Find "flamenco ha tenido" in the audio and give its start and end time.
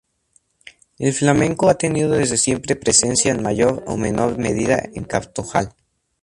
1.13-2.09